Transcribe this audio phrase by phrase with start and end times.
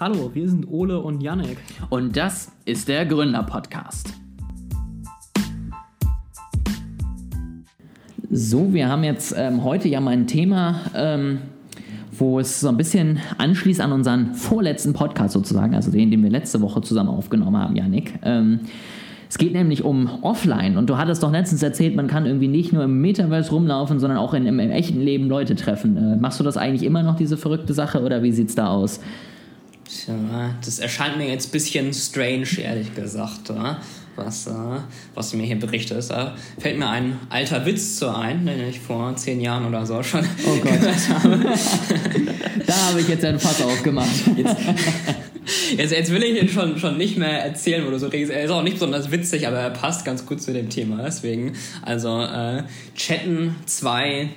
[0.00, 1.56] Hallo, wir sind Ole und Yannick.
[1.88, 4.12] Und das ist der Gründer-Podcast.
[8.28, 11.38] So, wir haben jetzt ähm, heute ja mal ein Thema, ähm,
[12.10, 16.30] wo es so ein bisschen anschließt an unseren vorletzten Podcast sozusagen, also den, den wir
[16.30, 18.14] letzte Woche zusammen aufgenommen haben, Yannick.
[18.24, 18.62] Ähm,
[19.28, 22.72] es geht nämlich um Offline und du hattest doch letztens erzählt, man kann irgendwie nicht
[22.72, 25.96] nur im Metaverse rumlaufen, sondern auch in, im, im echten Leben Leute treffen.
[25.96, 28.98] Äh, machst du das eigentlich immer noch, diese verrückte Sache, oder wie sieht's da aus?
[29.84, 33.50] Tja, das erscheint mir jetzt ein bisschen strange, ehrlich gesagt,
[34.16, 34.50] was, äh,
[35.14, 36.10] was du mir hier berichtest.
[36.10, 40.02] Da fällt mir ein alter Witz zu ein, den ich vor zehn Jahren oder so
[40.02, 40.80] schon oh Gott.
[40.80, 41.38] gehört habe.
[42.66, 44.08] da habe ich jetzt ein Fass aufgemacht.
[44.36, 44.56] Jetzt,
[45.76, 48.32] jetzt, jetzt, will ich ihn schon, schon nicht mehr erzählen, wo du so redest.
[48.32, 51.02] Er ist auch nicht besonders witzig, aber er passt ganz gut zu dem Thema.
[51.02, 52.62] Deswegen, also äh,
[52.96, 54.30] chatten zwei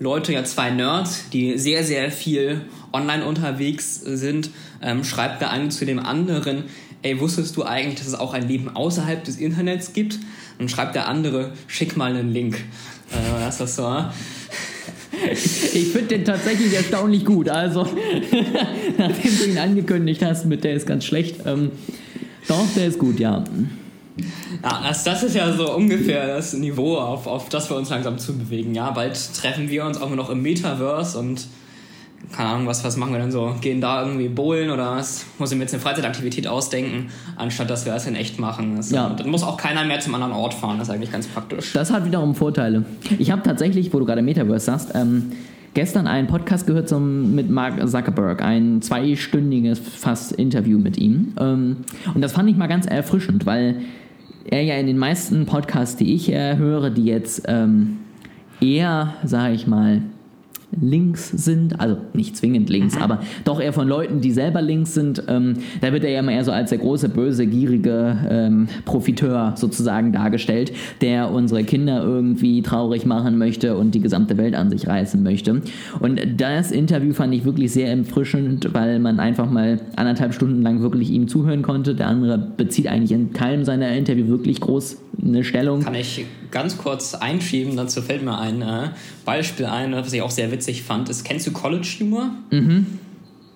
[0.00, 5.70] Leute, ja zwei Nerds, die sehr, sehr viel online unterwegs sind, ähm, schreibt der eine
[5.70, 6.64] zu dem anderen,
[7.02, 10.18] ey, wusstest du eigentlich, dass es auch ein Leben außerhalb des Internets gibt?
[10.58, 12.56] Und schreibt der andere, schick mal einen Link.
[12.56, 14.04] Äh, das ist so.
[15.72, 17.48] Ich finde den tatsächlich erstaunlich gut.
[17.48, 17.82] Also,
[18.98, 21.40] nachdem du ihn angekündigt hast, mit der ist ganz schlecht.
[21.46, 21.70] Ähm,
[22.46, 23.44] doch, der ist gut, ja.
[24.62, 28.18] Ja, das, das ist ja so ungefähr das Niveau, auf, auf das wir uns langsam
[28.18, 28.74] zubewegen.
[28.74, 31.46] Ja, bald treffen wir uns auch noch im Metaverse und
[32.32, 33.54] keine Ahnung, was, was machen wir denn so?
[33.60, 35.24] Gehen da irgendwie bowlen oder was?
[35.38, 38.76] Muss ich mir jetzt eine Freizeitaktivität ausdenken, anstatt dass wir das in echt machen.
[38.76, 39.08] Das, ja.
[39.08, 41.72] Dann muss auch keiner mehr zum anderen Ort fahren, das ist eigentlich ganz praktisch.
[41.72, 42.84] Das hat wiederum Vorteile.
[43.18, 45.32] Ich habe tatsächlich, wo du gerade Metaverse sagst, ähm,
[45.74, 51.34] gestern einen Podcast gehört zum, mit Mark Zuckerberg, ein zweistündiges fast Interview mit ihm.
[51.40, 51.78] Ähm,
[52.14, 53.76] und das fand ich mal ganz erfrischend, weil
[54.50, 57.98] er ja in den meisten Podcasts, die ich äh, höre, die jetzt ähm,
[58.60, 60.02] eher, sage ich mal,
[60.80, 63.02] links sind, also nicht zwingend links, mhm.
[63.02, 65.22] aber doch eher von Leuten, die selber links sind.
[65.28, 69.54] Ähm, da wird er ja immer eher so als der große, böse, gierige ähm, Profiteur
[69.56, 74.86] sozusagen dargestellt, der unsere Kinder irgendwie traurig machen möchte und die gesamte Welt an sich
[74.86, 75.62] reißen möchte.
[76.00, 80.82] Und das Interview fand ich wirklich sehr erfrischend, weil man einfach mal anderthalb Stunden lang
[80.82, 81.94] wirklich ihm zuhören konnte.
[81.94, 85.82] Der andere bezieht eigentlich in keinem seiner Interview wirklich groß eine Stellung.
[85.82, 88.90] Kann ich ganz kurz einschieben, dazu fällt mir ein äh,
[89.24, 92.32] Beispiel ein, was ich auch sehr witzig fand, ist, kennst du College Humor?
[92.50, 92.98] Mhm.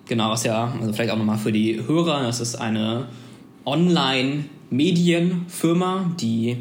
[0.07, 3.07] Genau, ist ja, also vielleicht auch nochmal für die Hörer, das ist eine
[3.65, 6.57] Online-Medienfirma, die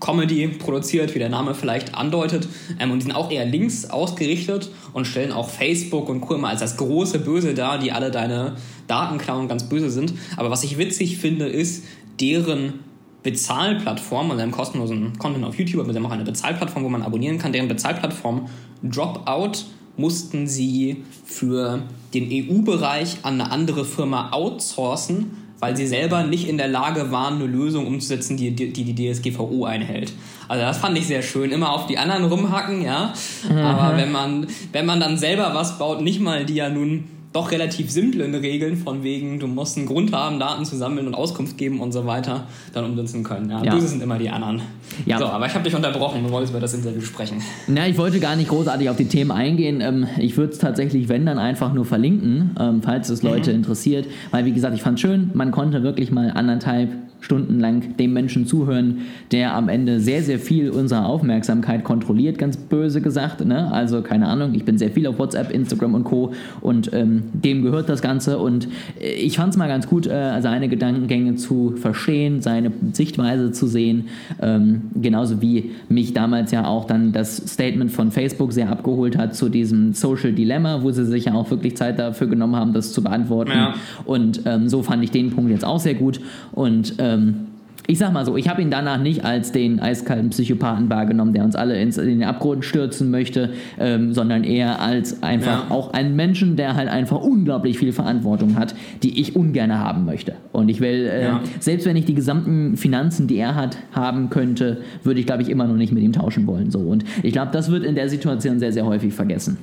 [0.00, 2.48] Comedy produziert, wie der Name vielleicht andeutet.
[2.78, 6.34] Ähm, und die sind auch eher links ausgerichtet und stellen auch Facebook und Co.
[6.34, 8.56] immer als das große Böse dar, die alle deine
[8.86, 10.14] Daten klauen und ganz böse sind.
[10.36, 11.84] Aber was ich witzig finde, ist,
[12.20, 12.80] deren
[13.26, 17.02] Bezahlplattform, also einem kostenlosen Content auf YouTube, aber sie haben auch eine Bezahlplattform, wo man
[17.02, 17.52] abonnieren kann.
[17.52, 18.48] Deren Bezahlplattform
[18.84, 19.64] Dropout
[19.96, 21.82] mussten sie für
[22.14, 27.34] den EU-Bereich an eine andere Firma outsourcen, weil sie selber nicht in der Lage waren,
[27.34, 30.12] eine Lösung umzusetzen, die die, die, DSGVO einhält.
[30.46, 31.50] Also das fand ich sehr schön.
[31.50, 33.12] Immer auf die anderen rumhacken, ja.
[33.50, 33.58] Mhm.
[33.58, 37.04] Aber wenn man, wenn man dann selber was baut, nicht mal die ja nun
[37.36, 41.14] doch relativ simplen Regeln von wegen, du musst einen Grund haben, Daten zu sammeln und
[41.14, 43.50] Auskunft geben und so weiter, dann umsetzen können.
[43.50, 43.74] Ja, ja.
[43.74, 44.62] Böse sind immer die anderen.
[45.04, 45.18] Ja.
[45.18, 47.42] So, aber ich habe dich unterbrochen, du wolltest über das Interview sprechen.
[47.66, 49.82] Na, ich wollte gar nicht großartig auf die Themen eingehen.
[49.82, 53.56] Ähm, ich würde es tatsächlich, wenn, dann einfach nur verlinken, ähm, falls es Leute mhm.
[53.56, 54.06] interessiert.
[54.30, 56.88] Weil, wie gesagt, ich fand es schön, man konnte wirklich mal anderthalb
[57.26, 58.98] stundenlang dem Menschen zuhören,
[59.32, 63.44] der am Ende sehr, sehr viel unserer Aufmerksamkeit kontrolliert, ganz böse gesagt.
[63.44, 63.70] Ne?
[63.72, 66.32] Also keine Ahnung, ich bin sehr viel auf WhatsApp, Instagram und Co.
[66.60, 68.68] und ähm, dem gehört das Ganze und
[69.00, 73.66] äh, ich fand es mal ganz gut, äh, seine Gedankengänge zu verstehen, seine Sichtweise zu
[73.66, 74.04] sehen,
[74.40, 79.34] ähm, genauso wie mich damals ja auch dann das Statement von Facebook sehr abgeholt hat
[79.34, 82.92] zu diesem Social Dilemma, wo sie sich ja auch wirklich Zeit dafür genommen haben, das
[82.92, 83.50] zu beantworten.
[83.50, 83.74] Ja.
[84.04, 86.20] Und ähm, so fand ich den Punkt jetzt auch sehr gut
[86.52, 87.46] und ähm,
[87.88, 91.44] ich sag mal so, ich habe ihn danach nicht als den eiskalten Psychopathen wahrgenommen, der
[91.44, 95.74] uns alle ins, in den Abgrund stürzen möchte, ähm, sondern eher als einfach ja.
[95.74, 100.34] auch einen Menschen, der halt einfach unglaublich viel Verantwortung hat, die ich ungern haben möchte.
[100.52, 101.40] Und ich will, äh, ja.
[101.60, 105.48] selbst wenn ich die gesamten Finanzen, die er hat, haben könnte, würde ich, glaube ich,
[105.48, 106.70] immer noch nicht mit ihm tauschen wollen.
[106.70, 106.80] So.
[106.80, 109.58] Und ich glaube, das wird in der Situation sehr, sehr häufig vergessen.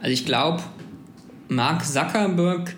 [0.00, 0.62] Also ich glaube,
[1.48, 2.74] Mark Zuckerberg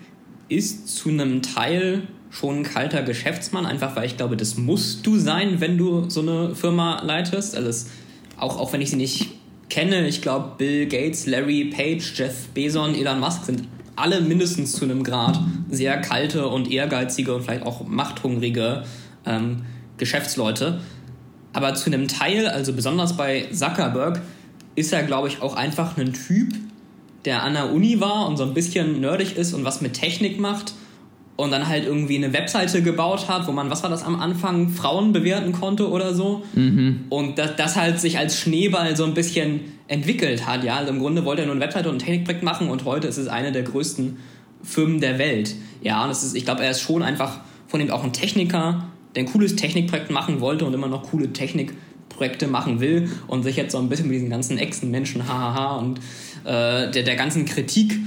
[0.49, 2.03] ist zu einem Teil
[2.33, 6.21] schon ein kalter Geschäftsmann, einfach weil ich glaube, das musst du sein, wenn du so
[6.21, 7.55] eine Firma leitest.
[7.55, 7.91] Also es,
[8.37, 9.29] auch, auch wenn ich sie nicht
[9.69, 14.85] kenne, ich glaube, Bill Gates, Larry Page, Jeff Bezos, Elon Musk sind alle mindestens zu
[14.85, 15.39] einem Grad
[15.69, 18.83] sehr kalte und ehrgeizige und vielleicht auch machthungrige
[19.27, 19.61] ähm,
[19.97, 20.81] Geschäftsleute.
[21.53, 24.21] Aber zu einem Teil, also besonders bei Zuckerberg,
[24.73, 26.55] ist er, glaube ich, auch einfach ein Typ,
[27.25, 30.39] der an der Uni war und so ein bisschen nerdig ist und was mit Technik
[30.39, 30.73] macht
[31.35, 34.69] und dann halt irgendwie eine Webseite gebaut hat, wo man, was war das am Anfang,
[34.69, 36.43] Frauen bewerten konnte oder so.
[36.53, 37.05] Mhm.
[37.09, 40.63] Und das, das halt sich als Schneeball so ein bisschen entwickelt hat.
[40.63, 43.07] Ja, also im Grunde wollte er nur eine Webseite und ein Technikprojekt machen und heute
[43.07, 44.17] ist es eine der größten
[44.63, 45.55] Firmen der Welt.
[45.81, 48.85] Ja, und das ist, ich glaube, er ist schon einfach von ihm auch ein Techniker,
[49.15, 53.55] der ein cooles Technikprojekt machen wollte und immer noch coole Technikprojekte machen will und sich
[53.55, 55.99] jetzt so ein bisschen mit diesen ganzen Echsen-Menschen, hahaha, und
[56.45, 57.97] äh, der, der ganzen Kritik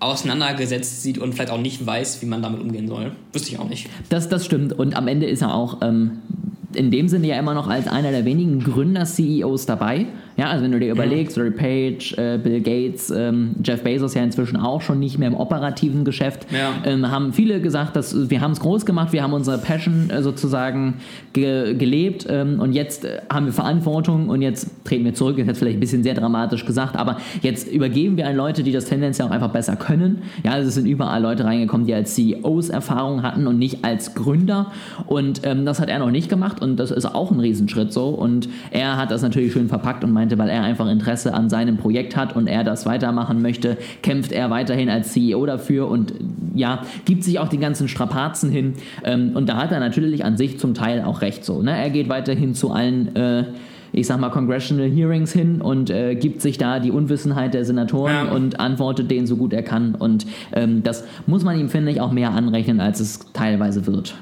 [0.00, 3.12] auseinandergesetzt sieht und vielleicht auch nicht weiß, wie man damit umgehen soll.
[3.32, 3.88] Wüsste ich auch nicht.
[4.08, 4.72] Das, das stimmt.
[4.72, 6.18] Und am Ende ist er auch ähm,
[6.74, 10.06] in dem Sinne ja immer noch als einer der wenigen Gründer-CEOs dabei.
[10.36, 14.22] Ja, also wenn du dir überlegst, Larry Page, äh, Bill Gates, ähm, Jeff Bezos ja
[14.22, 16.74] inzwischen auch schon nicht mehr im operativen Geschäft, ja.
[16.84, 20.22] ähm, haben viele gesagt, dass wir haben es groß gemacht, wir haben unsere Passion äh,
[20.22, 20.94] sozusagen
[21.32, 25.58] ge gelebt ähm, und jetzt äh, haben wir Verantwortung und jetzt treten wir zurück, jetzt
[25.58, 29.28] vielleicht ein bisschen sehr dramatisch gesagt, aber jetzt übergeben wir an Leute, die das tendenziell
[29.28, 30.22] auch einfach besser können.
[30.44, 34.14] Ja, also es sind überall Leute reingekommen, die als CEOs Erfahrung hatten und nicht als
[34.14, 34.72] Gründer
[35.06, 38.08] und ähm, das hat er noch nicht gemacht und das ist auch ein Riesenschritt so
[38.10, 41.48] und er hat das natürlich schön verpackt und meint, meinte, weil er einfach Interesse an
[41.48, 46.14] seinem Projekt hat und er das weitermachen möchte, kämpft er weiterhin als CEO dafür und
[46.54, 48.74] ja, gibt sich auch die ganzen Strapazen hin.
[49.04, 51.62] Ähm, und da hat er natürlich an sich zum Teil auch recht so.
[51.62, 51.76] Ne?
[51.76, 53.44] Er geht weiterhin zu allen äh,
[53.92, 58.26] ich sag mal, Congressional Hearings hin und äh, gibt sich da die Unwissenheit der Senatoren
[58.26, 58.32] ja.
[58.32, 59.94] und antwortet denen so gut er kann.
[59.94, 64.16] Und ähm, das muss man ihm, finde ich, auch mehr anrechnen, als es teilweise wird.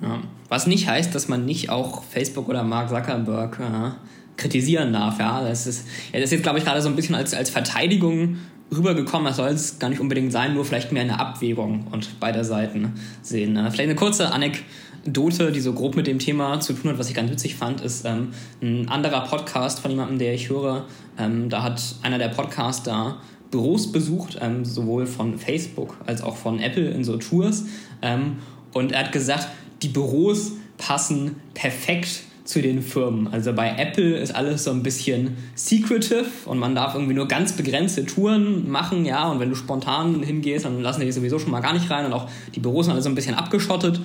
[0.00, 0.18] Ja.
[0.48, 3.90] Was nicht heißt, dass man nicht auch Facebook oder Mark Zuckerberg äh,
[4.36, 5.18] kritisieren darf.
[5.18, 7.50] Ja, das ist, ja, das ist jetzt, glaube ich, gerade so ein bisschen als, als
[7.50, 8.36] Verteidigung
[8.74, 9.26] rübergekommen.
[9.26, 12.94] Das soll es gar nicht unbedingt sein, nur vielleicht mehr eine Abwägung und beide Seiten
[13.22, 13.52] sehen.
[13.52, 13.70] Ne?
[13.70, 17.14] Vielleicht eine kurze Anekdote, die so grob mit dem Thema zu tun hat, was ich
[17.14, 18.28] ganz witzig fand, ist ähm,
[18.60, 20.86] ein anderer Podcast von jemandem, der ich höre.
[21.18, 23.18] Ähm, da hat einer der Podcaster
[23.50, 27.64] Büros besucht, ähm, sowohl von Facebook als auch von Apple in so Tours.
[28.00, 28.38] Ähm,
[28.72, 29.48] und er hat gesagt,
[29.82, 33.28] die Büros passen perfekt zu den Firmen.
[33.28, 37.52] Also bei Apple ist alles so ein bisschen secretive und man darf irgendwie nur ganz
[37.52, 41.50] begrenzte Touren machen, ja, und wenn du spontan hingehst, dann lassen die dich sowieso schon
[41.50, 44.00] mal gar nicht rein und auch die Büros sind alle so ein bisschen abgeschottet.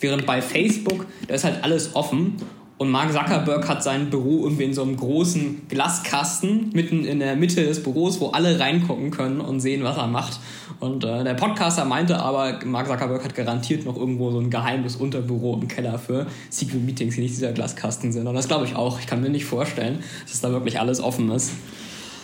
[0.00, 2.36] Während bei Facebook, da ist halt alles offen
[2.76, 7.36] und Mark Zuckerberg hat sein Büro irgendwie in so einem großen Glaskasten mitten in der
[7.36, 10.40] Mitte des Büros, wo alle reingucken können und sehen, was er macht.
[10.80, 14.96] Und äh, der Podcaster meinte aber, Mark Zuckerberg hat garantiert noch irgendwo so ein geheimes
[14.96, 18.26] Unterbüro im Keller für Secret Meetings, die nicht dieser Glaskasten sind.
[18.26, 18.98] Und das glaube ich auch.
[18.98, 21.52] Ich kann mir nicht vorstellen, dass da wirklich alles offen ist.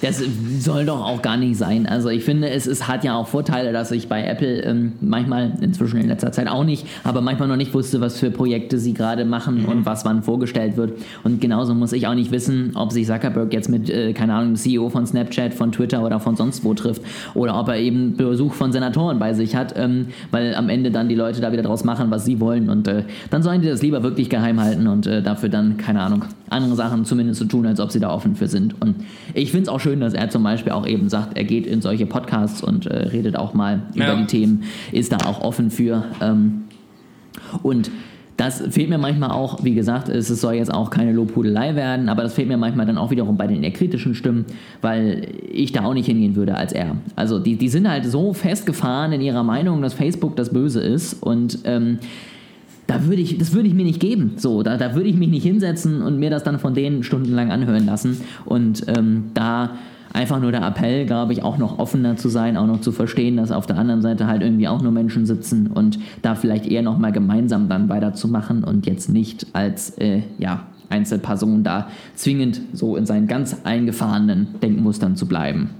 [0.02, 0.22] Das
[0.58, 1.86] soll doch auch gar nicht sein.
[1.86, 5.52] Also ich finde, es, es hat ja auch Vorteile, dass ich bei Apple ähm, manchmal,
[5.60, 8.94] inzwischen in letzter Zeit auch nicht, aber manchmal noch nicht wusste, was für Projekte sie
[8.94, 9.68] gerade machen mhm.
[9.68, 10.92] und was wann vorgestellt wird.
[11.22, 14.54] Und genauso muss ich auch nicht wissen, ob sich Zuckerberg jetzt mit, äh, keine Ahnung,
[14.54, 17.02] dem CEO von Snapchat, von Twitter oder von sonst wo trifft
[17.34, 21.08] oder ob er eben Besuch von Senatoren bei sich hat, ähm, weil am Ende dann
[21.08, 22.70] die Leute da wieder draus machen, was sie wollen.
[22.70, 26.00] Und äh, dann sollen die das lieber wirklich geheim halten und äh, dafür dann, keine
[26.00, 28.80] Ahnung, andere Sachen zumindest zu so tun, als ob sie da offen für sind.
[28.80, 28.96] Und
[29.34, 31.80] ich finde es auch schön, dass er zum Beispiel auch eben sagt, er geht in
[31.80, 34.12] solche Podcasts und äh, redet auch mal ja.
[34.12, 36.04] über die Themen, ist da auch offen für.
[36.20, 36.62] Ähm,
[37.62, 37.90] und
[38.40, 42.22] das fehlt mir manchmal auch, wie gesagt, es soll jetzt auch keine Lobhudelei werden, aber
[42.22, 44.46] das fehlt mir manchmal dann auch wiederum bei den eher kritischen Stimmen,
[44.80, 46.96] weil ich da auch nicht hingehen würde als er.
[47.16, 51.22] Also die, die sind halt so festgefahren in ihrer Meinung, dass Facebook das Böse ist
[51.22, 51.98] und ähm,
[52.90, 54.32] da würde ich, das würde ich mir nicht geben.
[54.36, 57.52] So, da, da würde ich mich nicht hinsetzen und mir das dann von denen stundenlang
[57.52, 58.20] anhören lassen.
[58.44, 59.76] Und ähm, da
[60.12, 63.36] einfach nur der Appell, glaube ich, auch noch offener zu sein, auch noch zu verstehen,
[63.36, 66.82] dass auf der anderen Seite halt irgendwie auch nur Menschen sitzen und da vielleicht eher
[66.82, 73.06] nochmal gemeinsam dann weiterzumachen und jetzt nicht als, äh, ja, Einzelperson da zwingend so in
[73.06, 75.70] seinen ganz eingefahrenen Denkmustern zu bleiben.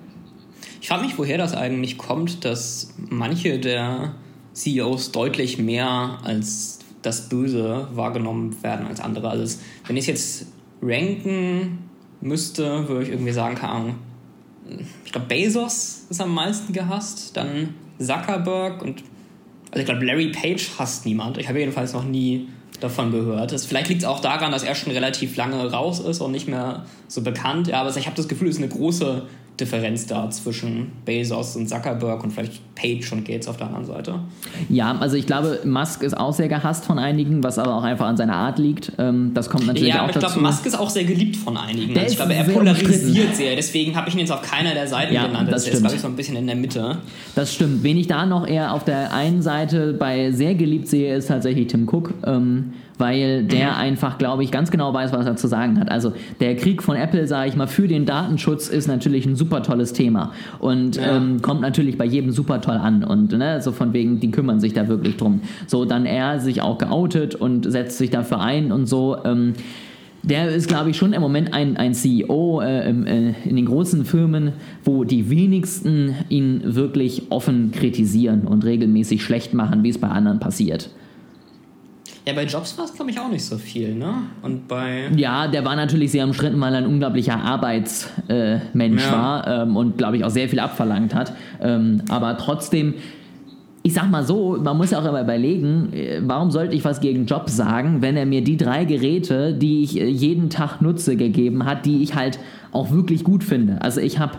[0.81, 4.13] Ich frage mich, woher das eigentlich kommt, dass manche der
[4.53, 9.31] CEOs deutlich mehr als das Böse wahrgenommen werden als andere.
[9.31, 10.47] Also es, wenn ich es jetzt
[10.83, 11.79] ranken
[12.21, 13.95] müsste, würde ich irgendwie sagen, keine Ahnung,
[15.05, 19.03] ich glaube Bezos ist am meisten gehasst, dann Zuckerberg und
[19.71, 21.39] also ich glaube Larry Page hasst niemand.
[21.39, 22.49] Ich habe jedenfalls noch nie
[22.81, 23.53] davon gehört.
[23.53, 26.49] Das, vielleicht liegt es auch daran, dass er schon relativ lange raus ist und nicht
[26.49, 27.69] mehr so bekannt.
[27.69, 29.27] Ja, aber ich habe das Gefühl, es ist eine große
[29.61, 34.21] Differenz da zwischen Bezos und Zuckerberg und vielleicht Page und Gates auf der anderen Seite.
[34.69, 38.07] Ja, also ich glaube, Musk ist auch sehr gehasst von einigen, was aber auch einfach
[38.07, 38.93] an seiner Art liegt.
[38.99, 40.21] Ähm, das kommt natürlich ja, auch dazu.
[40.21, 41.97] Ja, ich glaube, Musk ist auch sehr geliebt von einigen.
[41.97, 43.57] Also ich glaube, er polarisiert sehr.
[43.57, 45.53] Deswegen habe ich ihn jetzt auf keiner der Seiten ja, genannt.
[45.53, 46.99] Das, das ist, glaube ich, so ein bisschen in der Mitte.
[47.35, 47.83] Das stimmt.
[47.83, 51.67] Wen ich da noch eher auf der einen Seite bei sehr geliebt sehe, ist tatsächlich
[51.67, 52.15] Tim Cook.
[52.25, 55.91] Ähm, weil der einfach, glaube ich, ganz genau weiß, was er zu sagen hat.
[55.91, 59.63] Also der Krieg von Apple, sage ich mal, für den Datenschutz ist natürlich ein super
[59.63, 61.17] tolles Thema und Ja.
[61.17, 64.61] ähm, kommt natürlich bei jedem super toll an und ne, so von wegen, die kümmern
[64.61, 65.41] sich da wirklich drum.
[65.67, 69.17] So, dann er sich auch geoutet und setzt sich dafür ein und so.
[69.25, 69.55] Ähm,
[70.23, 73.65] der ist, glaube ich, schon im Moment ein, ein CEO äh, im, äh, in den
[73.65, 74.53] großen Firmen,
[74.85, 80.39] wo die wenigsten ihn wirklich offen kritisieren und regelmäßig schlecht machen, wie es bei anderen
[80.39, 80.91] passiert.
[82.27, 84.13] Ja, bei Jobs war es, glaube ich, auch nicht so viel, ne?
[84.43, 85.09] Und bei.
[85.17, 89.13] Ja, der war natürlich sehr umstritten, weil er ein unglaublicher Arbeitsmensch äh, Ja.
[89.13, 91.33] war ähm, und, glaube ich, auch sehr viel abverlangt hat.
[91.61, 92.95] Ähm, aber trotzdem,
[93.83, 97.01] ich sag mal so, man muss ja auch immer überlegen, äh, warum sollte ich was
[97.01, 101.17] gegen Jobs sagen, wenn er mir die drei Geräte, die ich äh, jeden Tag nutze,
[101.17, 102.39] gegeben hat, die ich halt
[102.73, 103.81] auch wirklich gut finde.
[103.81, 104.35] Also ich habe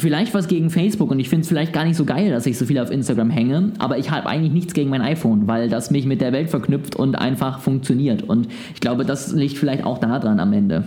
[0.00, 2.58] vielleicht was gegen Facebook und ich finde es vielleicht gar nicht so geil, dass ich
[2.58, 5.90] so viel auf Instagram hänge, aber ich habe eigentlich nichts gegen mein iPhone, weil das
[5.90, 8.22] mich mit der Welt verknüpft und einfach funktioniert.
[8.22, 10.84] Und ich glaube, das liegt vielleicht auch da dran am Ende.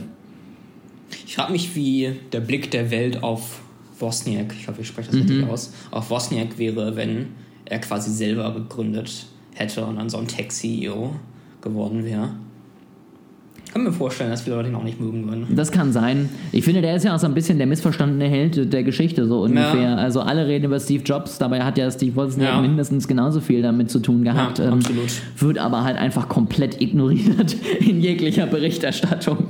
[1.25, 3.61] Ich frage mich, wie der Blick der Welt auf
[3.99, 7.27] Wozniak, ich hoffe, ich spreche das richtig aus, auf Wozniak wäre, wenn
[7.65, 11.15] er quasi selber gegründet hätte und dann so ein Tech-CEO
[11.61, 12.31] geworden wäre.
[13.73, 15.47] Kann mir vorstellen, dass viele Leute ihn auch nicht mögen würden.
[15.55, 16.29] Das kann sein.
[16.51, 19.41] Ich finde, der ist ja auch so ein bisschen der missverstandene Held der Geschichte, so
[19.41, 19.81] ungefähr.
[19.81, 19.95] Ja.
[19.95, 22.61] Also alle reden über Steve Jobs, dabei hat ja Steve Wozniak Ja.
[22.61, 24.59] mindestens genauso viel damit zu tun gehabt.
[24.59, 25.09] Ja, ähm, absolut.
[25.37, 29.47] Wird aber halt einfach komplett ignoriert in jeglicher Berichterstattung.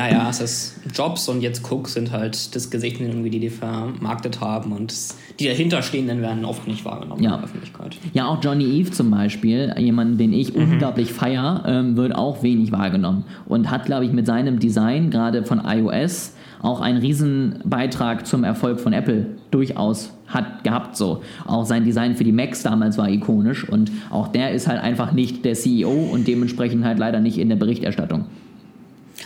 [0.00, 3.50] Ja, ja, es ist Jobs und jetzt Cook sind halt das Gesicht, irgendwie, die die
[3.50, 4.94] vermarktet haben und
[5.38, 7.30] die dahinterstehenden werden oft nicht wahrgenommen Ja.
[7.32, 7.96] in der Öffentlichkeit.
[8.14, 10.72] Ja, auch Johnny Eve zum Beispiel, jemanden, den ich Mhm.
[10.72, 15.44] unglaublich feier, ähm, wird auch wenig wahrgenommen und hat, glaube ich, mit seinem Design, gerade
[15.44, 21.22] von iOS, auch einen riesen Beitrag zum Erfolg von Apple durchaus hat gehabt so.
[21.46, 25.12] Auch sein Design für die Macs damals war ikonisch und auch der ist halt einfach
[25.12, 28.26] nicht der CEO und dementsprechend halt leider nicht in der Berichterstattung.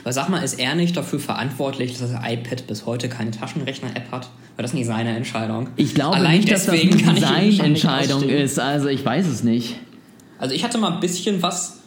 [0.04, 4.12] Aber sag mal, ist er nicht dafür verantwortlich, dass das iPad bis heute keine Taschenrechner-App
[4.12, 4.28] hat?
[4.56, 5.68] War das nicht seine Entscheidung?
[5.76, 8.42] Ich glaube Allein nicht, dass das deswegen kann eine ich ihm wahrscheinlich Designentscheidung ausstehen.
[8.44, 9.76] ist, also ich weiß es nicht.
[10.38, 11.80] Also ich hatte mal ein bisschen was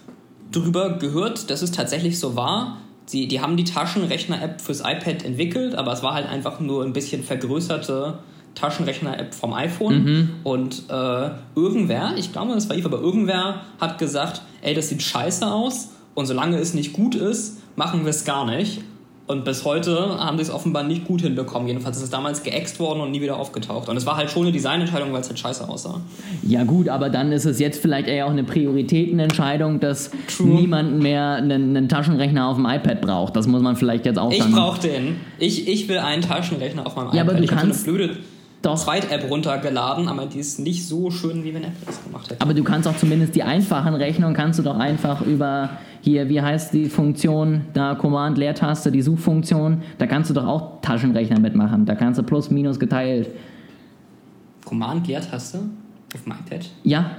[0.51, 2.77] drüber gehört, dass es tatsächlich so war.
[3.05, 6.93] Sie, die haben die Taschenrechner-App fürs iPad entwickelt, aber es war halt einfach nur ein
[6.93, 8.17] bisschen vergrößerte
[8.55, 10.29] Taschenrechner-App vom iPhone.
[10.43, 15.03] Und äh, irgendwer, ich glaube, das war Eve, aber irgendwer hat gesagt, ey, das sieht
[15.03, 18.81] scheiße aus und solange es nicht gut ist, machen wir es gar nicht.
[19.27, 21.67] Und bis heute haben sie es offenbar nicht gut hinbekommen.
[21.67, 23.87] Jedenfalls ist es damals geäxt worden und nie wieder aufgetaucht.
[23.87, 26.01] Und es war halt schon eine Designentscheidung, weil es halt scheiße aussah.
[26.41, 30.47] Ja gut, aber dann ist es jetzt vielleicht eher auch eine Prioritätenentscheidung, dass True.
[30.47, 33.35] niemand mehr einen, einen Taschenrechner auf dem iPad braucht.
[33.35, 34.53] Das muss man vielleicht jetzt auch Ich dann...
[34.53, 35.17] brauche den.
[35.37, 37.29] Ich, ich will einen Taschenrechner auf meinem Ja, iPad.
[37.29, 38.17] aber du ich kannst so eine blöde
[38.61, 42.41] doch- Zweit-App runtergeladen, aber die ist nicht so schön, wie wenn Apple das gemacht hätte.
[42.41, 45.69] Aber du kannst auch zumindest die einfachen Rechnungen kannst du doch einfach über
[46.01, 50.81] hier, wie heißt die Funktion, da Command Leertaste, die Suchfunktion, da kannst du doch auch
[50.81, 51.85] Taschenrechner mitmachen.
[51.85, 53.29] Da kannst du plus minus geteilt.
[54.65, 55.59] Command-Leertaste
[56.13, 56.65] auf dem iPad.
[56.83, 57.11] Ja.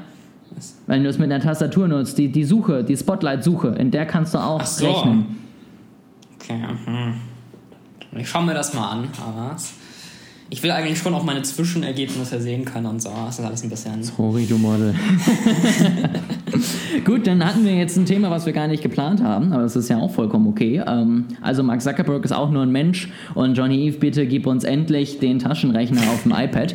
[0.55, 0.77] Was?
[0.87, 4.35] Wenn du es mit einer Tastatur nutzt, die, die Suche, die Spotlight-Suche, in der kannst
[4.35, 4.87] du auch Ach so.
[4.87, 5.37] rechnen.
[6.41, 7.15] Okay, hm.
[8.19, 9.57] Ich schaue mir das mal an, aber
[10.51, 13.11] ich will eigentlich schon auch meine Zwischenergebnisse sehen können und so.
[13.27, 14.03] Das ist alles ein bisschen.
[14.03, 14.95] Sorry, du Model.
[17.05, 19.77] Gut, dann hatten wir jetzt ein Thema, was wir gar nicht geplant haben, aber das
[19.77, 20.83] ist ja auch vollkommen okay.
[20.87, 24.65] Ähm, also Mark Zuckerberg ist auch nur ein Mensch und Johnny Eve, bitte gib uns
[24.65, 26.75] endlich den Taschenrechner auf dem iPad.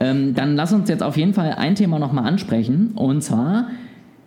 [0.00, 3.68] Ähm, dann lass uns jetzt auf jeden Fall ein Thema nochmal ansprechen und zwar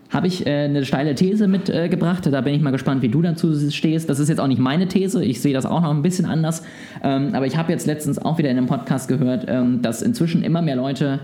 [0.10, 2.26] habe ich äh, eine steile These mitgebracht.
[2.26, 4.10] da bin ich mal gespannt, wie du dazu stehst.
[4.10, 5.24] Das ist jetzt auch nicht meine These.
[5.24, 6.64] Ich sehe das auch noch ein bisschen anders.
[7.04, 10.44] Ähm, aber ich habe jetzt letztens auch wieder in einem Podcast gehört, ähm, dass inzwischen
[10.44, 11.20] immer mehr Leute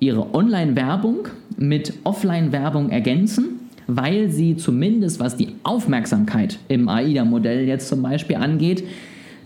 [0.00, 8.02] ihre Online-Werbung mit Offline-Werbung ergänzen, weil sie zumindest, was die Aufmerksamkeit im AIDA-Modell jetzt zum
[8.02, 8.82] Beispiel angeht,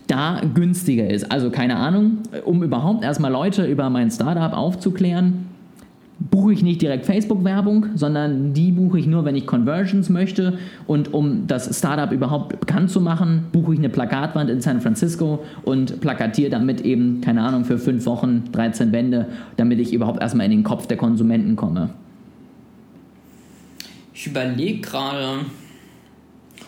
[0.07, 1.31] da günstiger ist.
[1.31, 5.46] Also keine Ahnung, um überhaupt erstmal Leute über mein Startup aufzuklären,
[6.19, 10.57] buche ich nicht direkt Facebook-Werbung, sondern die buche ich nur, wenn ich Conversions möchte.
[10.87, 15.43] Und um das Startup überhaupt bekannt zu machen, buche ich eine Plakatwand in San Francisco
[15.63, 20.45] und plakatiere damit eben, keine Ahnung, für fünf Wochen 13 Wände, damit ich überhaupt erstmal
[20.45, 21.91] in den Kopf der Konsumenten komme.
[24.13, 25.45] Ich überlege gerade,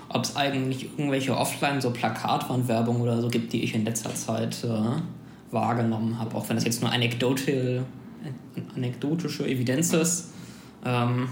[0.10, 4.64] ob es eigentlich irgendwelche Offline, so Plakatwandwerbung oder so gibt, die ich in letzter Zeit
[4.64, 6.36] äh, wahrgenommen habe.
[6.36, 7.86] Auch wenn das jetzt nur anekdotal,
[8.76, 10.32] anekdotische Evidenz ist.
[10.86, 11.28] Ähm,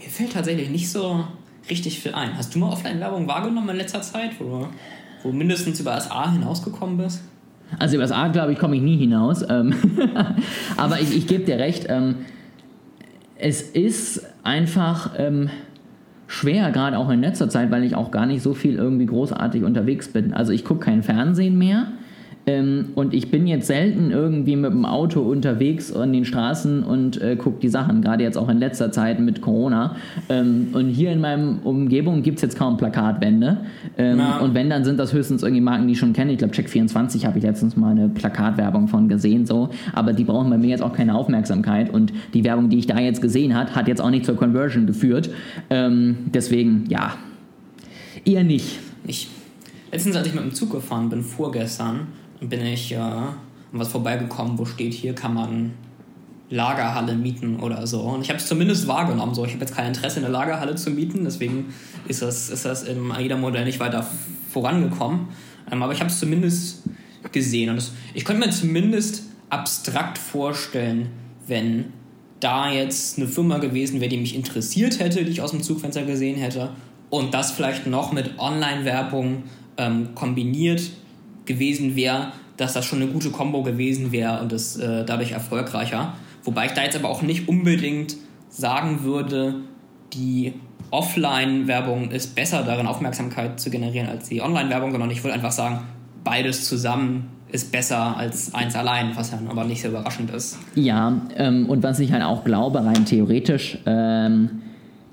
[0.00, 1.24] mir fällt tatsächlich nicht so
[1.68, 2.36] richtig viel ein.
[2.36, 4.68] Hast du mal Offline-Werbung wahrgenommen in letzter Zeit, wo
[5.26, 7.22] wo mindestens über das A hinausgekommen bist?
[7.78, 9.44] Also über das A, glaube ich, komme ich nie hinaus.
[9.48, 9.74] Ähm,
[10.76, 11.86] aber ich, ich gebe dir recht.
[11.88, 12.16] Ähm,
[13.36, 15.50] es ist einfach ähm,
[16.26, 19.64] schwer, gerade auch in letzter Zeit, weil ich auch gar nicht so viel irgendwie großartig
[19.64, 20.32] unterwegs bin.
[20.32, 21.88] Also ich gucke kein Fernsehen mehr.
[22.48, 27.20] Ähm, und ich bin jetzt selten irgendwie mit dem Auto unterwegs an den Straßen und
[27.20, 29.96] äh, gucke die Sachen, gerade jetzt auch in letzter Zeit mit Corona.
[30.28, 33.58] Ähm, und hier in meinem Umgebung gibt es jetzt kaum Plakatwände.
[33.98, 36.30] Ähm, und wenn, dann sind das höchstens irgendwie Marken, die ich schon kenne.
[36.30, 39.70] Ich glaube, Check24 habe ich letztens mal eine Plakatwerbung von gesehen, so.
[39.92, 41.92] Aber die brauchen bei mir jetzt auch keine Aufmerksamkeit.
[41.92, 44.86] Und die Werbung, die ich da jetzt gesehen habe, hat jetzt auch nicht zur Conversion
[44.86, 45.30] geführt.
[45.68, 47.14] Ähm, deswegen, ja,
[48.24, 48.78] eher nicht.
[49.04, 49.26] Ich,
[49.90, 52.06] letztens, als ich mit dem Zug gefahren bin, vorgestern,
[52.40, 52.98] bin ich äh,
[53.72, 55.72] was vorbeigekommen, wo steht, hier kann man
[56.48, 58.00] Lagerhalle mieten oder so.
[58.02, 59.34] Und ich habe es zumindest wahrgenommen.
[59.34, 59.44] So.
[59.44, 61.74] Ich habe jetzt kein Interesse, eine Lagerhalle zu mieten, deswegen
[62.06, 64.06] ist das, ist das im AIDA-Modell nicht weiter
[64.50, 65.28] vorangekommen.
[65.70, 66.84] Ähm, aber ich habe es zumindest
[67.32, 67.70] gesehen.
[67.70, 71.08] Und das, ich könnte mir zumindest abstrakt vorstellen,
[71.46, 71.86] wenn
[72.40, 76.02] da jetzt eine Firma gewesen wäre, die mich interessiert hätte, die ich aus dem Zugfenster
[76.02, 76.70] gesehen hätte,
[77.08, 79.44] und das vielleicht noch mit Online-Werbung
[79.76, 80.90] ähm, kombiniert
[81.46, 86.14] gewesen wäre, dass das schon eine gute Combo gewesen wäre und es äh, dadurch erfolgreicher.
[86.44, 88.16] Wobei ich da jetzt aber auch nicht unbedingt
[88.48, 89.56] sagen würde,
[90.12, 90.54] die
[90.90, 95.80] Offline-Werbung ist besser darin, Aufmerksamkeit zu generieren als die Online-Werbung, sondern ich würde einfach sagen,
[96.24, 100.58] beides zusammen ist besser als eins allein, was ja aber nicht so überraschend ist.
[100.74, 104.62] Ja, ähm, und was ich halt auch glaube, rein theoretisch, ähm,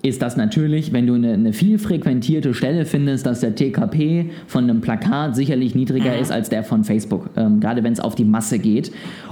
[0.06, 4.66] ist das natürlich, wenn du eine, eine, viel frequentierte Stelle findest, dass der TKP von
[4.66, 6.22] einem Plakat sicherlich niedriger mhm.
[6.22, 8.92] ist als der von Facebook, ähm, gerade wenn es auf die Masse geht.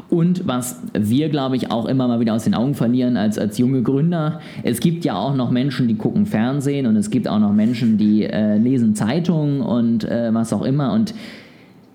[0.09, 3.57] Und was wir, glaube ich, auch immer mal wieder aus den Augen verlieren als, als
[3.57, 7.39] junge Gründer, es gibt ja auch noch Menschen, die gucken Fernsehen und es gibt auch
[7.39, 11.13] noch Menschen, die äh, lesen Zeitungen und äh, was auch immer und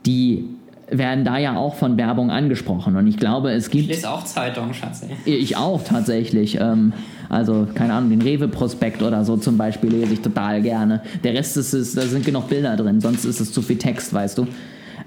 [0.05, 0.45] die
[0.89, 2.97] werden da ja auch von Werbung angesprochen.
[2.97, 3.85] Und ich glaube, es gibt.
[3.85, 5.07] Ich lese auch Zeitungen, Schatzi.
[5.25, 6.59] Ich auch tatsächlich.
[6.61, 6.93] Ähm,
[7.29, 11.03] also, keine Ahnung, den Rewe-Prospekt oder so zum Beispiel lese ich total gerne.
[11.25, 14.15] Der Rest ist, ist da sind genug Bilder drin, sonst ist es zu viel Text,
[14.15, 14.47] weißt du.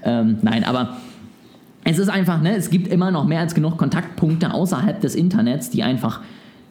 [0.02, 0.96] Ähm, nein, aber
[1.84, 5.70] es ist einfach, ne, es gibt immer noch mehr als genug Kontaktpunkte außerhalb des Internets,
[5.70, 6.20] die einfach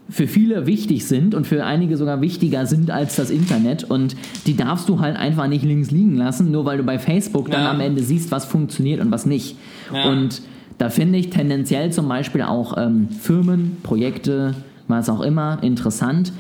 [0.09, 4.15] für viele wichtig sind und für einige sogar wichtiger sind als das Internet und
[4.47, 7.65] die darfst du halt einfach nicht links liegen lassen, nur weil du bei Facebook dann
[7.67, 9.55] am Ende siehst, was funktioniert und was nicht.
[9.93, 10.09] Ja.
[10.09, 10.41] Und
[10.79, 14.55] da finde ich tendenziell zum Beispiel auch ähm, Firmen, Projekte,
[14.87, 16.33] was auch immer, interessant,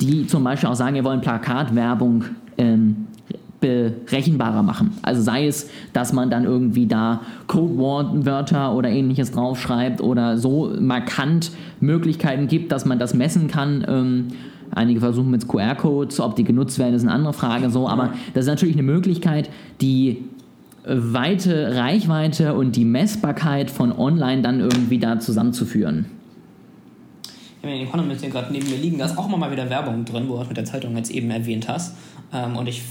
[0.00, 2.24] die zum Beispiel auch sagen, wir wollen Plakatwerbung
[2.58, 3.06] ähm,
[3.62, 4.98] berechenbarer machen.
[5.00, 11.52] Also sei es, dass man dann irgendwie da Codewörter oder ähnliches draufschreibt oder so markant
[11.80, 13.86] Möglichkeiten gibt, dass man das messen kann.
[13.88, 14.28] Ähm,
[14.70, 18.44] einige versuchen mit QR-Codes, ob die genutzt werden, ist eine andere Frage so, aber das
[18.44, 19.48] ist natürlich eine Möglichkeit,
[19.80, 20.24] die
[20.84, 26.06] weite Reichweite und die Messbarkeit von online dann irgendwie da zusammenzuführen
[27.62, 29.70] ich habe den Economist hier gerade neben mir liegen, da ist auch immer mal wieder
[29.70, 31.94] Werbung drin, wo du mit der Zeitung jetzt eben erwähnt hast.
[32.32, 32.82] Ähm, und ich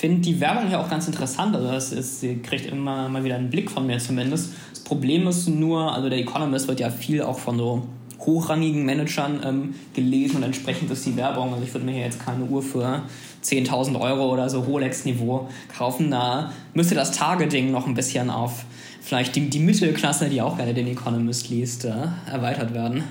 [0.00, 1.54] finde die Werbung hier auch ganz interessant.
[1.54, 4.54] Also das ist, sie kriegt immer mal wieder einen Blick von mir zumindest.
[4.70, 7.82] Das Problem ist nur, also der Economist wird ja viel auch von so
[8.20, 11.52] hochrangigen Managern ähm, gelesen und entsprechend ist die Werbung.
[11.52, 13.02] Also ich würde mir hier jetzt keine Uhr für
[13.44, 16.10] 10.000 Euro oder so Rolex-Niveau kaufen.
[16.10, 18.64] Da müsste das Targeting noch ein bisschen auf
[19.02, 21.92] vielleicht die, die Mittelklasse, die auch gerne den Economist liest, äh,
[22.30, 23.04] erweitert werden.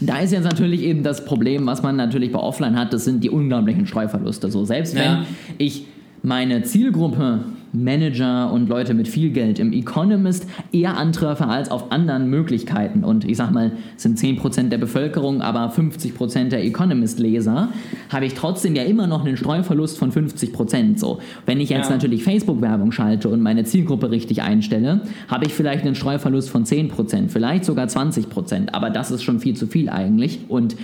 [0.00, 3.22] Da ist jetzt natürlich eben das Problem, was man natürlich bei Offline hat, das sind
[3.22, 4.50] die unglaublichen Streuverluste.
[4.50, 5.26] So, selbst wenn ja.
[5.58, 5.86] ich
[6.24, 7.40] meine Zielgruppe
[7.74, 13.04] Manager und Leute mit viel Geld im Economist eher antreffe als auf anderen Möglichkeiten.
[13.04, 17.68] Und ich sag mal, es sind 10% der Bevölkerung, aber 50% der Economist-Leser,
[18.10, 20.98] habe ich trotzdem ja immer noch einen Streuverlust von 50%.
[20.98, 21.18] So.
[21.46, 21.96] Wenn ich jetzt ja.
[21.96, 27.28] natürlich Facebook-Werbung schalte und meine Zielgruppe richtig einstelle, habe ich vielleicht einen Streuverlust von 10%,
[27.28, 28.72] vielleicht sogar 20%.
[28.72, 30.40] Aber das ist schon viel zu viel eigentlich.
[30.48, 30.76] Und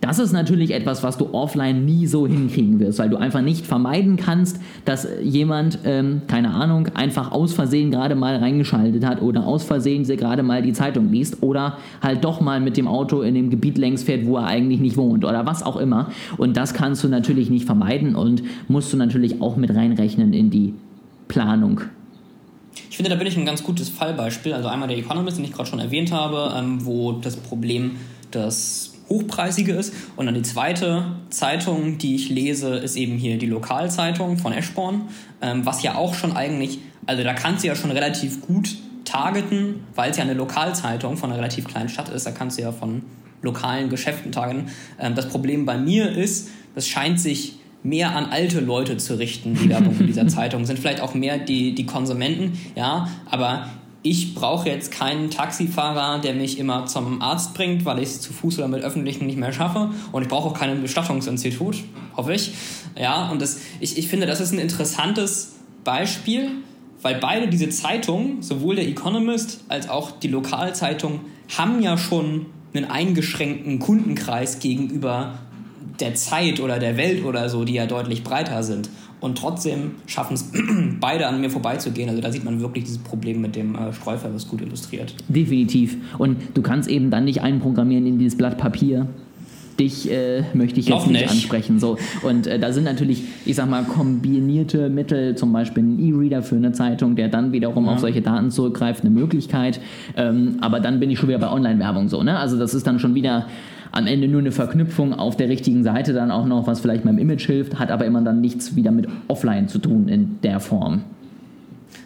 [0.00, 3.66] das ist natürlich etwas, was du offline nie so hinkriegen wirst, weil du einfach nicht
[3.66, 9.46] vermeiden kannst, dass jemand, ähm, keine Ahnung, einfach aus Versehen gerade mal reingeschaltet hat oder
[9.46, 13.34] aus Versehen gerade mal die Zeitung liest oder halt doch mal mit dem Auto in
[13.34, 16.10] dem Gebiet längs fährt, wo er eigentlich nicht wohnt oder was auch immer.
[16.36, 20.50] Und das kannst du natürlich nicht vermeiden und musst du natürlich auch mit reinrechnen in
[20.50, 20.74] die
[21.26, 21.82] Planung.
[22.90, 24.52] Ich finde, da bin ich ein ganz gutes Fallbeispiel.
[24.52, 27.92] Also einmal der Economist, den ich gerade schon erwähnt habe, ähm, wo das Problem
[28.32, 29.92] des hochpreisige ist.
[30.16, 35.02] Und dann die zweite Zeitung, die ich lese, ist eben hier die Lokalzeitung von Eschborn,
[35.40, 39.84] ähm, was ja auch schon eigentlich, also da kannst du ja schon relativ gut targeten,
[39.94, 42.72] weil es ja eine Lokalzeitung von einer relativ kleinen Stadt ist, da kannst du ja
[42.72, 43.02] von
[43.42, 44.68] lokalen Geschäften targeten.
[45.00, 49.54] Ähm, das Problem bei mir ist, das scheint sich mehr an alte Leute zu richten,
[49.54, 50.66] die Werbung in dieser Zeitung.
[50.66, 53.68] Sind vielleicht auch mehr die, die Konsumenten, ja, aber
[54.02, 58.32] ich brauche jetzt keinen Taxifahrer, der mich immer zum Arzt bringt, weil ich es zu
[58.32, 59.90] Fuß oder mit Öffentlichen nicht mehr schaffe.
[60.12, 61.76] Und ich brauche auch kein Bestattungsinstitut,
[62.16, 62.52] hoffe ich.
[62.96, 66.50] Ja, und das, ich, ich finde, das ist ein interessantes Beispiel,
[67.02, 71.20] weil beide diese Zeitungen, sowohl der Economist als auch die Lokalzeitung,
[71.56, 75.38] haben ja schon einen eingeschränkten Kundenkreis gegenüber
[76.00, 78.88] der Zeit oder der Welt oder so, die ja deutlich breiter sind.
[79.20, 80.50] Und trotzdem schaffen es
[81.00, 82.08] beide an mir vorbeizugehen.
[82.08, 85.14] Also da sieht man wirklich dieses Problem mit dem äh, Streuverlust gut illustriert.
[85.28, 85.96] Definitiv.
[86.18, 89.06] Und du kannst eben dann nicht einprogrammieren in dieses Blatt Papier.
[89.78, 91.78] Dich äh, möchte ich jetzt nicht, nicht, ansprechen.
[91.78, 91.98] So.
[92.22, 96.56] Und äh, da sind natürlich, ich sag mal, kombinierte Mittel, zum Beispiel ein E-Reader für
[96.56, 97.92] eine Zeitung, der dann wiederum ja.
[97.92, 99.80] auf solche Daten zurückgreift, eine Möglichkeit.
[100.16, 102.24] Ähm, aber dann bin ich schon wieder bei Online-Werbung so.
[102.24, 102.36] Ne?
[102.36, 103.46] Also das ist dann schon wieder
[103.92, 107.18] am Ende nur eine Verknüpfung auf der richtigen Seite dann auch noch, was vielleicht meinem
[107.18, 111.04] Image hilft, hat aber immer dann nichts wieder mit Offline zu tun in der Form.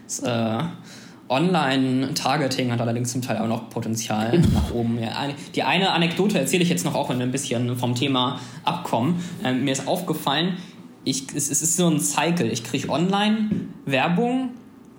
[0.06, 0.64] Das, äh,
[1.32, 4.98] Online-Targeting hat allerdings zum Teil auch noch Potenzial nach oben.
[5.00, 9.14] Ja, die eine Anekdote erzähle ich jetzt noch auch, ein bisschen vom Thema abkommen.
[9.42, 10.58] Ähm, mir ist aufgefallen,
[11.04, 12.52] ich, es, es ist so ein Cycle.
[12.52, 14.50] Ich kriege Online-Werbung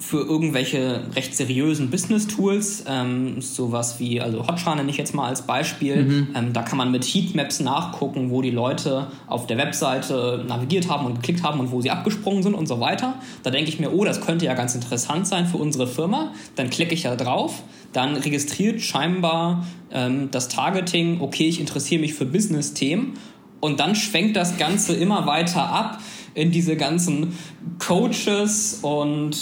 [0.05, 5.43] für irgendwelche recht seriösen Business-Tools, ähm, sowas wie, also Hotjar nenne ich jetzt mal als
[5.43, 6.03] Beispiel.
[6.03, 6.27] Mhm.
[6.35, 11.05] Ähm, da kann man mit Heatmaps nachgucken, wo die Leute auf der Webseite navigiert haben
[11.05, 13.15] und geklickt haben und wo sie abgesprungen sind und so weiter.
[13.43, 16.33] Da denke ich mir, oh, das könnte ja ganz interessant sein für unsere Firma.
[16.57, 17.63] Dann klicke ich da drauf.
[17.93, 23.13] Dann registriert scheinbar ähm, das Targeting, okay, ich interessiere mich für Business-Themen.
[23.61, 26.01] Und dann schwenkt das Ganze immer weiter ab
[26.33, 27.37] in diese ganzen
[27.79, 29.35] Coaches und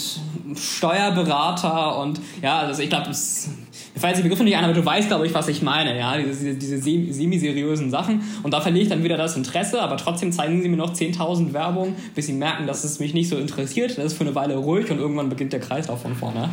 [0.54, 3.48] Steuerberater und ja, also ich glaube, das
[3.94, 6.16] mir fallen die Begriffe nicht ein, aber du weißt, glaube ich, was ich meine, ja,
[6.16, 8.22] diese, diese semi-seriösen Sachen.
[8.42, 11.52] Und da verliere ich dann wieder das Interesse, aber trotzdem zeigen sie mir noch 10.000
[11.52, 13.98] Werbung, bis sie merken, dass es mich nicht so interessiert.
[13.98, 16.48] Das ist für eine Weile ruhig und irgendwann beginnt der Kreislauf von vorne.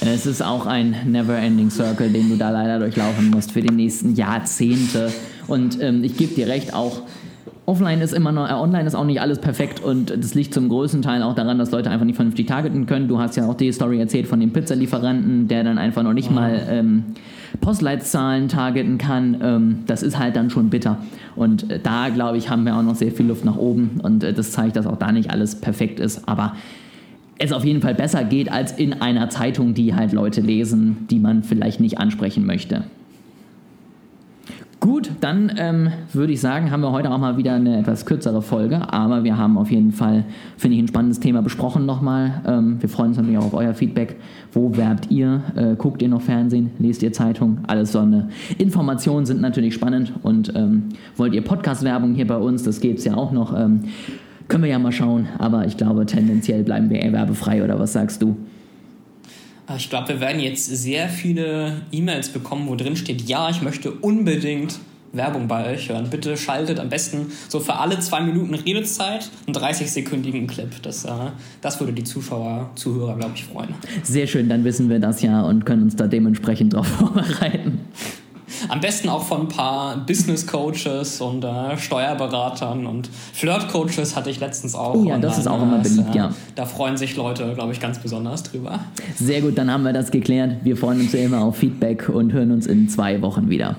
[0.00, 4.14] Es ist auch ein never-ending Circle, den du da leider durchlaufen musst für die nächsten
[4.14, 5.12] Jahrzehnte.
[5.48, 7.02] Und ähm, ich gebe dir recht, auch
[7.66, 10.68] Offline ist immer noch, äh, online ist auch nicht alles perfekt und das liegt zum
[10.68, 13.08] größten Teil auch daran, dass Leute einfach nicht vernünftig targeten können.
[13.08, 16.28] Du hast ja auch die Story erzählt von dem Pizzalieferanten, der dann einfach noch nicht
[16.28, 16.34] mhm.
[16.34, 17.04] mal ähm,
[17.62, 19.38] Postleitzahlen targeten kann.
[19.42, 20.98] Ähm, das ist halt dann schon bitter.
[21.36, 24.22] Und äh, da, glaube ich, haben wir auch noch sehr viel Luft nach oben und
[24.22, 26.28] äh, das zeigt, dass auch da nicht alles perfekt ist.
[26.28, 26.54] Aber
[27.38, 31.18] es auf jeden Fall besser geht als in einer Zeitung, die halt Leute lesen, die
[31.18, 32.84] man vielleicht nicht ansprechen möchte.
[34.84, 38.42] Gut, dann ähm, würde ich sagen, haben wir heute auch mal wieder eine etwas kürzere
[38.42, 40.26] Folge, aber wir haben auf jeden Fall,
[40.58, 42.42] finde ich, ein spannendes Thema besprochen nochmal.
[42.46, 44.16] Ähm, wir freuen uns natürlich auch auf euer Feedback.
[44.52, 45.40] Wo werbt ihr?
[45.56, 46.72] Äh, guckt ihr noch Fernsehen?
[46.78, 47.60] Lest ihr Zeitung?
[47.66, 52.62] Alles so eine Informationen sind natürlich spannend und ähm, wollt ihr Podcast-Werbung hier bei uns?
[52.62, 53.58] Das geht es ja auch noch.
[53.58, 53.84] Ähm,
[54.48, 57.94] können wir ja mal schauen, aber ich glaube, tendenziell bleiben wir eher werbefrei oder was
[57.94, 58.36] sagst du?
[59.68, 63.62] Äh, ich glaube, wir werden jetzt sehr viele E-Mails bekommen, wo drin steht, ja, ich
[63.62, 64.78] möchte unbedingt
[65.12, 66.08] Werbung bei euch hören.
[66.10, 70.70] Bitte schaltet am besten so für alle zwei Minuten Redezeit einen 30-sekündigen Clip.
[70.82, 71.10] Das, äh,
[71.60, 73.74] das würde die Zuschauer, Zuhörer, glaube ich, freuen.
[74.02, 77.80] Sehr schön, dann wissen wir das ja und können uns da dementsprechend darauf vorbereiten.
[78.68, 84.30] Am besten auch von ein paar Business Coaches und äh, Steuerberatern und Flirt Coaches hatte
[84.30, 84.94] ich letztens auch.
[84.94, 86.30] Oh ja, das ist auch immer beliebt, ja.
[86.54, 88.80] Da freuen sich Leute, glaube ich, ganz besonders drüber.
[89.16, 90.56] Sehr gut, dann haben wir das geklärt.
[90.62, 93.76] Wir freuen uns ja immer auf Feedback und hören uns in zwei Wochen wieder.